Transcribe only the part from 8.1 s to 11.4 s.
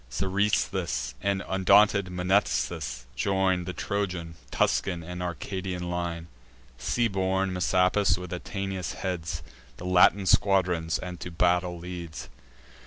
with Atinas, heads The Latin squadrons, and to